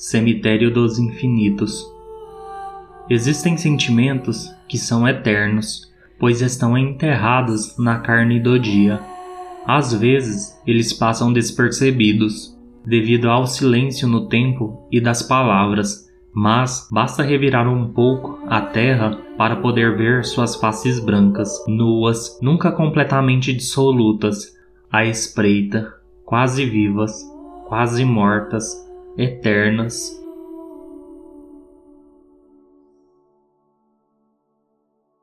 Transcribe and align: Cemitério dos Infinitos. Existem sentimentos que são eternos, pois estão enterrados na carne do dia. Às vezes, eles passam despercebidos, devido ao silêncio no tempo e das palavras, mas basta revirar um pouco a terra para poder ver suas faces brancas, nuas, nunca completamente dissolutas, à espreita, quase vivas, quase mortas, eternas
Cemitério 0.00 0.72
dos 0.72 0.98
Infinitos. 0.98 1.84
Existem 3.10 3.58
sentimentos 3.58 4.50
que 4.66 4.78
são 4.78 5.06
eternos, 5.06 5.92
pois 6.18 6.40
estão 6.40 6.76
enterrados 6.78 7.76
na 7.76 7.98
carne 7.98 8.40
do 8.40 8.58
dia. 8.58 8.98
Às 9.66 9.92
vezes, 9.92 10.58
eles 10.66 10.94
passam 10.94 11.30
despercebidos, 11.30 12.58
devido 12.82 13.28
ao 13.28 13.46
silêncio 13.46 14.08
no 14.08 14.26
tempo 14.26 14.88
e 14.90 15.02
das 15.02 15.22
palavras, 15.22 16.10
mas 16.32 16.88
basta 16.90 17.22
revirar 17.22 17.68
um 17.68 17.92
pouco 17.92 18.38
a 18.48 18.62
terra 18.62 19.18
para 19.36 19.56
poder 19.56 19.98
ver 19.98 20.24
suas 20.24 20.56
faces 20.56 20.98
brancas, 20.98 21.62
nuas, 21.68 22.38
nunca 22.40 22.72
completamente 22.72 23.52
dissolutas, 23.52 24.56
à 24.90 25.04
espreita, 25.04 25.92
quase 26.24 26.64
vivas, 26.64 27.22
quase 27.68 28.02
mortas, 28.02 28.88
eternas 29.16 30.19